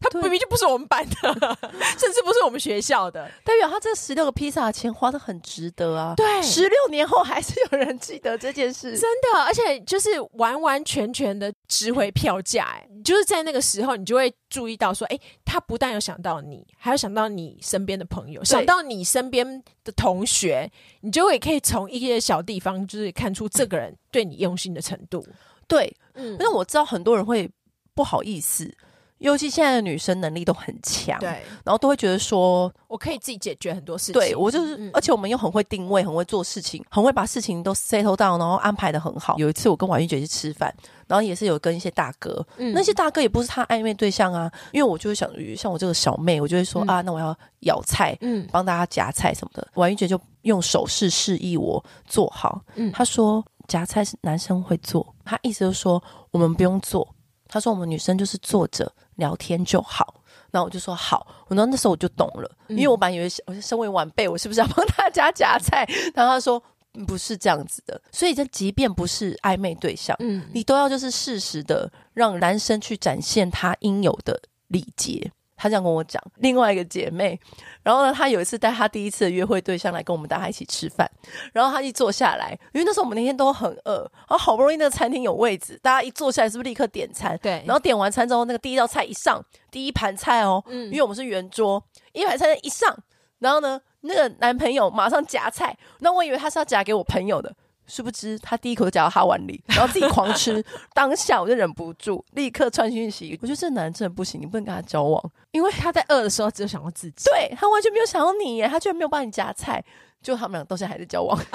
[0.00, 1.14] 他明明就不是我们班的，
[1.98, 6.14] 甚至不是我们学校的，代表他这十六个披萨的钱花的很值得啊！
[6.16, 12.64] 对，十六年后还是有人记得这件事，真的，而且就是完完全全的值回票价。
[12.64, 25.26] 哎，就是在那个时候，你就会注意到说，哎、欸，他不但有想到你，还有想到你身边的朋友，想到你身边的同学，你就会可以从一些小地方，就是看出这个人对你用心的程度。
[25.66, 27.50] 对，嗯，因为我知道很多人会
[27.94, 28.72] 不好意思。
[29.18, 31.28] 尤其现在的女生能力都很强，对，
[31.64, 34.14] 然后都会觉得说，我可以自己解决很多事情。
[34.14, 39.36] 对，我就是，嗯、而且我们又很会定位，很会做事情，很会把事情都 settle down，然后安排的很好。
[39.36, 40.72] 有一次我跟婉玉姐去吃饭，
[41.08, 49.66] 然后也是有跟一些大哥，嗯、那些大哥也不是他暧昧对象啊，因为我就会想，像我这个小妹，我就会说、嗯、啊，那我要舀菜，嗯，帮大家夹菜什么的。
[49.74, 56.00] 婉玉姐就用手势示意我做好，嗯，她说夹菜是男生会做，她意思就是说
[56.30, 57.12] 我们不用做。
[57.50, 60.14] 她说：“我们女生就是坐着聊天就好。”
[60.50, 65.86] 然后我就说：“好。”然后那时候我就懂了，因为我本来以为我身为晚辈，我是不是要帮大家夹菜？
[66.14, 66.62] 然后他说
[67.06, 75.30] ：“不是这样子的。”所以，这即便不是暧昧对象，嗯，你都要就是适时的让男生去展现他应有的礼节。
[75.58, 76.22] 她这样跟我讲。
[76.36, 77.38] 另外一个姐妹，
[77.82, 81.10] 然后呢，她有一次带她第一次的约会对象来跟我们大家一起吃饭，
[81.52, 87.38] 然后她一坐下来，因为那时候我们那天都很饿，然后好不容易那个餐厅有位置，大家一坐下来是不是立刻点餐？
[87.42, 92.96] 对，然后点完餐之后，那个第一道菜一上，第一盘菜哦，嗯，因为我们是圆桌，一盘菜一上，
[93.40, 97.54] 然后呢，那个男朋友马上夹菜，那我以为他是要夹给我朋友的。
[97.88, 100.64] 殊不知，他第一口就夹到他碗里，然后自己狂吃。
[100.94, 103.36] 当下我就忍不住，立刻传讯息。
[103.42, 107.24] 我觉得这男人真的不行，你不能跟他交往，因为他在饿的时候只有想到自己。
[107.24, 109.82] 对，他完全没有想到你耶，他居然没有帮你夹菜。
[110.22, 111.38] 就他们俩到现在还在交往。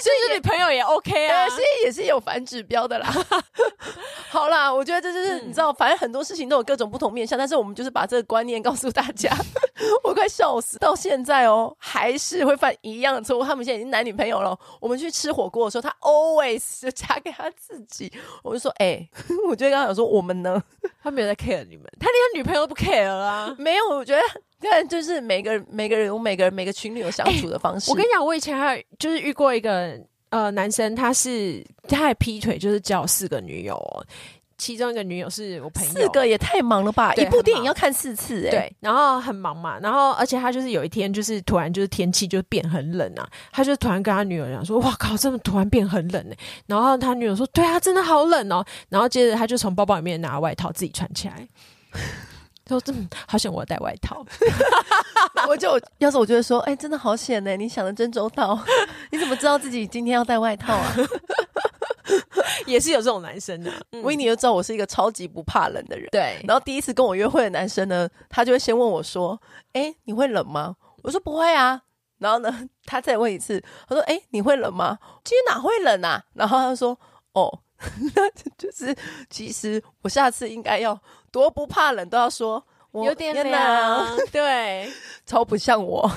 [0.00, 3.10] 所以是女朋友也 OK 啊，所以也是有反指标的啦。
[4.28, 9.34] 好啦，我觉得这就是、嗯、你知道，反正很多事情都有各种不同面向，但是我们就是把这个观念告诉大家。
[10.02, 13.44] 我快笑死，到现在哦，还是会犯一样的错误。
[13.44, 18.12] 他们现在已经男女朋友了，我们去吃火锅的时候，他 always 就夹给他自己。
[18.42, 19.10] 我就说，哎、欸，
[19.48, 20.62] 我就跟他讲说，我们呢，
[21.04, 23.54] 他没有在 care 你们，他连他女朋友都不 care 啊。
[23.58, 24.22] 没有，我觉得。
[24.58, 27.90] 但就是每个人每个人有每个人每个情侣有相处的方式。
[27.90, 34.02] 欸、我跟你讲，我以前还有就是遇过一个呃男生，他是他还劈腿，就是交四个女友，哦，
[34.56, 35.92] 其中一个女友是我朋友。
[35.92, 37.12] 四个也太忙了吧？
[37.14, 46.36] 一部电影要看四次哎，然后很忙嘛，然后而且他就是有一天就是突然就是天气就变很冷啊，他就突然跟他女友讲说：“哇靠，这么突然变很冷哎。”
[46.66, 51.48] 然后他女友说：“对啊，真的好冷哦。”然后接着他就从包包里面拿外套自己穿起来。
[52.66, 54.24] 说这么好险，我要带外套。
[55.46, 57.54] 我就要是我就会说，哎、欸，真的好险呢！
[57.58, 58.58] 你想的真周到。
[59.12, 60.96] 你怎么知道自己今天要带外套啊？
[62.66, 63.72] 也是有这种男生的。
[64.02, 66.08] 维尼就知道我是一个超级不怕冷的人。
[66.10, 66.40] 对。
[66.46, 69.40] 然后第一次跟我约会的男生呢，他就会先问我说
[69.74, 71.82] ：“哎、欸，你会冷吗？”我说：“不会啊。”
[72.18, 76.22] 然后呢，他再问一次，他说：“哎、欸，你会冷吗？”今天哪会冷啊？
[76.34, 76.98] 然后他就说
[77.34, 77.60] ：“哦。
[78.14, 78.96] ”那就是，
[79.28, 80.98] 其实我下次应该要
[81.32, 84.88] 多不怕冷，都要说我有点凉，对，
[85.26, 86.10] 超不像我。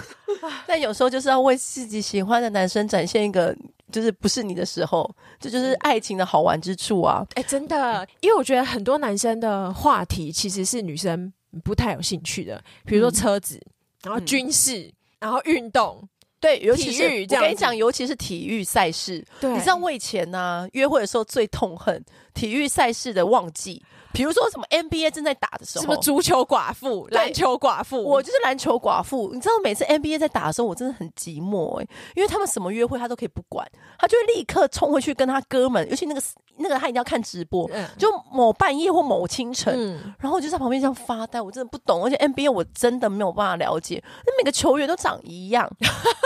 [0.67, 3.54] 但有时候就是要为自己喜欢的男生展现一个，
[3.91, 7.26] 就是不是你的时候，这就，是爱情的好玩之处啊！
[7.36, 11.32] 哎、欸，真的，因为我觉得很多男生的话题其实是女生
[11.63, 13.71] 不太有兴趣的，比如说车子，嗯、
[14.04, 16.08] 然后军事，嗯、然后运动。
[16.39, 19.26] 对，尤其是我跟你讲，尤其是体育赛事。
[19.39, 23.84] 对，你知道我以前呢、啊，约会的时候最痛恨体育赛事的旺季。
[24.13, 29.30] 比如说什么 NBA 正在打的时候，什么足球寡妇、篮球寡妇，我就是篮球寡妇。
[29.32, 33.67] 你知道每次 NBA 在打的时候，我真的很寂寞哎、欸，因为他们什么约会他都可以不管，
[34.00, 36.21] 他就会立刻冲回去跟他哥们，尤其那个
[36.56, 45.69] 那个他一定要看直播，嗯、就某半夜或某清晨，嗯、然后我就在旁边这样发呆，我真的不懂，而且 NBA 我真的没有办法了解，那每个球员都长一样，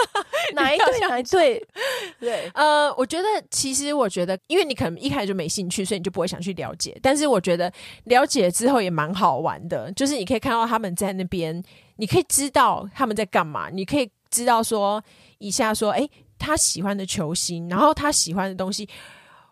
[0.54, 1.68] 哪一对哪一对？
[2.20, 7.72] 对，呃，我觉得其实我觉得，因为你可能一开始就没兴趣，所以你就不会想去了解，但是我觉得。
[8.06, 11.64] 了解之后也蛮好玩的，就是你可以看到他们在那边，
[11.98, 15.02] 你可以知道他们在干嘛，你可以知道说
[15.38, 18.90] 一下说，诶，他喜欢的球星，然后他喜欢的东西，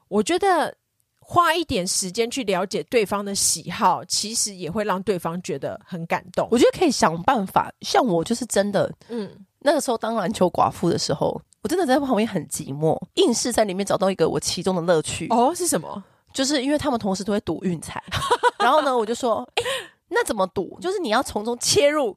[0.07, 0.75] 我觉得
[1.19, 6.47] 花一点时间去了解对方的喜好，其实也会让对方觉得很感动。
[6.51, 9.29] 我觉得可以想办法，像我就是真的，嗯，
[9.61, 15.27] 那个时候当篮球寡妇的时候，我真的在旁边很寂寞，硬是在里面找到一个我其中的乐趣。
[15.29, 16.03] 哦，是什么？
[16.33, 18.01] 就是因为他们同时都会赌运彩，
[18.59, 19.69] 然后呢，我就说，哎、欸，
[20.09, 20.77] 那怎么赌？
[20.79, 22.15] 就是你要从中切入，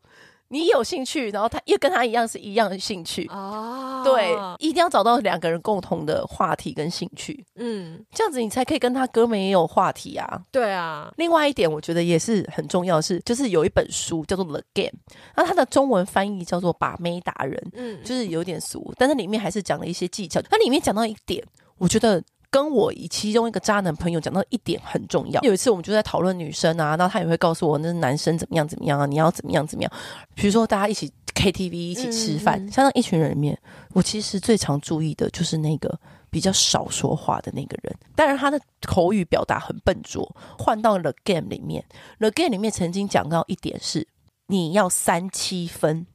[0.52, 10.42] 你有兴趣，然后他又跟他一样是一样的兴趣哦，对，一定要找到两个人共同的话题跟兴趣，嗯，这样子你才可以跟他哥们也有话题啊。
[10.50, 14.90] 对啊，另外一点我觉得也是很重要的是，就是有一本书叫做《The Game》，
[15.34, 20.42] 那它的中文翻译叫做《把妹达人》，嗯，就是有点俗，但是里面还是讲了一些技巧。
[20.42, 21.42] 它里面讲到一点，
[21.78, 22.22] 我觉得。
[22.52, 25.40] 跟我以其中一个渣男朋友讲到一点很重要。
[25.40, 29.90] 有一次我们就在讨论女生啊，然后他也会告诉我，那男生怎么样怎么样啊，你要怎么样怎么样。
[30.34, 33.58] 比如说大家一起 KTV 一起吃饭，像那一群人里面，
[33.94, 37.96] 我其实最常注意的就是那个比较少说话的那个人。
[38.14, 40.30] 当然他的口语表达很笨拙。
[40.58, 41.82] 换到了 Game 里面
[42.18, 44.06] ，The Game 里面曾经讲到一点是，
[44.48, 46.06] 你要三七分。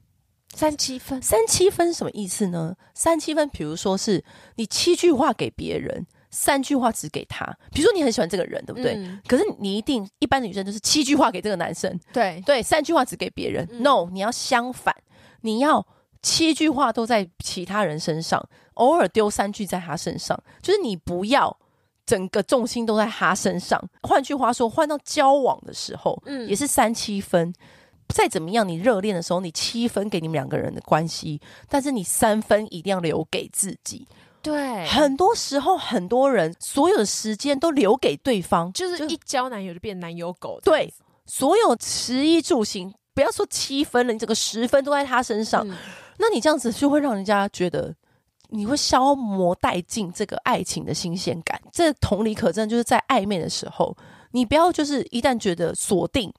[0.53, 2.75] 三七分，三七分什么意思呢？
[2.93, 4.23] 三七分，比如说是
[4.55, 6.05] 你七句话给别人。
[6.29, 8.95] 三句话只给他，比如说你很喜欢这个人，对不对？
[8.95, 13.67] 嗯、可是你一定一般的女生就是七句话给这个男生，对对，三句话只给别人。
[13.71, 14.93] 嗯、No，你要相反，
[15.41, 15.85] 你要
[16.21, 21.57] 七句话都在其他人身上，偶尔丢三句在他身上，就是你不要
[22.05, 23.81] 整个重心都在他身上。
[24.03, 27.53] 换句话说，换到交往的时候，嗯，也是三七分。
[28.09, 34.07] 再怎么样，你热恋的时候，你七分给你们两个人的关系，但是你三分一定要留给自己。
[34.47, 40.59] 对，很多时候很多人所有的时间都留给对方，就是一交男友就变男友狗。
[40.63, 40.93] 对，
[41.25, 45.75] 所有食衣住行，不要说七分了，你整个十分都在他身上，嗯、
[46.17, 47.93] 那你这样子就会让人家觉得
[48.49, 51.61] 你会消磨殆尽这个爱情的新鲜感。
[51.71, 53.95] 这同理可证，就是在暧昧的时候，
[54.31, 56.33] 你不要就是一旦觉得锁定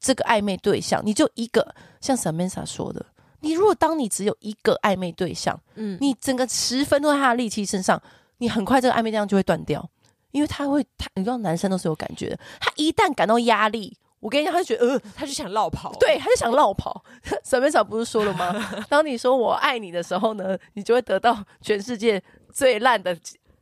[0.00, 3.06] 这个暧昧对象，你就一个像 Samantha 说的，
[3.44, 8.02] 你如果当你只有一个暧昧对象，嗯，你整个十分都在他的力气身上，
[8.38, 9.88] 你很快这个暧昧对象就会断掉。
[10.32, 12.36] 因为他会，他你知道，男生都是有感觉的。
[12.58, 15.92] 他一旦感到压力，我跟你讲，他就觉得，呃，他就想绕跑。
[16.00, 17.04] 对，他就想绕跑。
[17.44, 18.52] 沈美嫂不是说了吗？
[18.90, 22.20] 当你说我爱你的时候呢，你就会得到全世界
[22.52, 23.14] 最烂的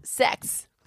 [0.02, 0.62] sex。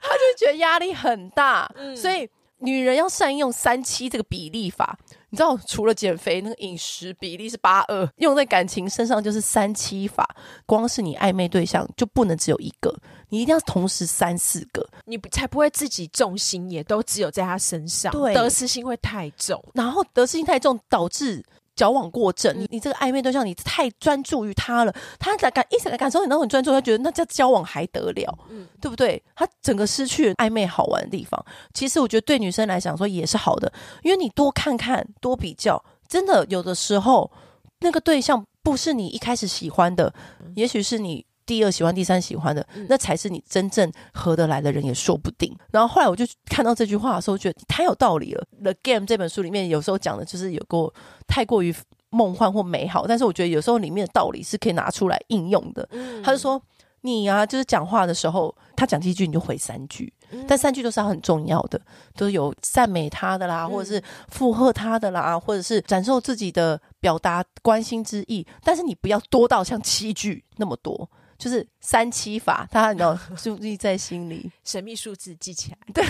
[0.00, 4.98] 他就觉得压力很大，嗯、所以女人要善用三七这个比例法。
[5.30, 10.26] 你知道，除了减肥，那个饮食比例是八二，用在感情身上就是三七法。
[10.64, 12.94] 光是你暧昧对象就不能只有一个，
[13.28, 21.44] 你一定要同时三四个，你才不会自己重心也都只有在他身上，对，得失心会太重，然后得失心太重导致。
[21.78, 29.22] 矫枉过正，你你这个暧昧对象，你太专注于他了，他在感一直来感受你那很专注，他觉得那叫交往还得了，嗯，对不对？
[29.36, 31.42] 他整个失去暧昧好玩的地方。
[31.72, 33.72] 其实我觉得对女生来讲说也是好的，
[34.02, 37.30] 因为你多看看多比较，真的有的时候
[37.78, 40.12] 那个对象不是你一开始喜欢的，
[40.56, 41.24] 也许是你。
[41.48, 45.56] 第二喜欢，第三喜欢的，那才是你真正合得来的人，也说不定。
[45.72, 48.46] 然后后来我就看到这句话的时候，觉得太有道理了。
[48.62, 50.92] 《The Game》这本书里面有时候讲的就是有过
[51.26, 51.74] 太过于
[52.10, 55.88] 梦幻或美好，但是我觉得有时候里面的道理是可以拿出来应用的。
[56.22, 56.62] 他就说
[57.00, 60.12] ：“你啊，就是讲话的时候，他讲几句你就回三句，
[60.46, 61.80] 但三句都是他很重要的，
[62.14, 68.46] 都是有赞美他的啦，或者是附和他的啦，或者是展示自己的表达关心之意。
[68.62, 71.08] 但是你不要多到像七句那么多。”
[71.38, 75.78] 就是三七法，他你要注意在心里， 神秘数字记起来。
[75.94, 76.04] 对，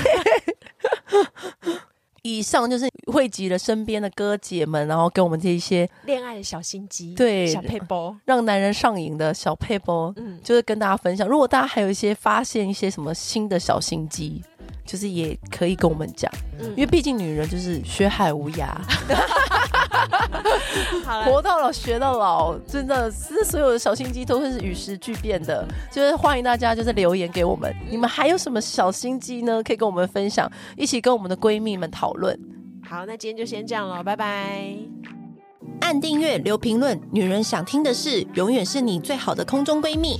[2.22, 11.28] 以上就是汇集了身边的哥姐们，然后给我们这一些恋爱的小心机，对，小配包，让男人上瘾的小配包，嗯，就是跟大家分享。
[11.28, 14.42] 如果大家还有一些发现一些什么新的小心机，
[14.86, 18.74] 就是也可以跟我们讲，嗯，因为毕竟女人就是学海无涯。
[21.24, 25.66] 活到老学到老，真的是所有的小心机都会是与时俱变的。
[25.90, 29.62] 就是欢迎大家就是留言给我们，你们还有什么小心机呢？
[29.62, 32.38] 可以跟我们分享，一起跟我们的闺蜜们讨论。
[32.88, 34.76] 好，那今天就先这样了，拜拜。
[35.80, 40.18] 按订阅，留评论，女人想听的事，永远是你最好的空中闺蜜。